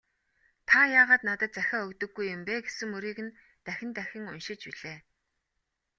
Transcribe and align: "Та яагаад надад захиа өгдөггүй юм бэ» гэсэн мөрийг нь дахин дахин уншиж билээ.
"Та 0.69 0.79
яагаад 0.99 1.21
надад 1.29 1.51
захиа 1.57 1.79
өгдөггүй 1.87 2.25
юм 2.35 2.41
бэ» 2.47 2.55
гэсэн 2.65 2.87
мөрийг 2.93 3.17
нь 3.25 3.35
дахин 3.65 3.91
дахин 3.97 4.23
уншиж 4.31 4.61
билээ. 4.71 4.99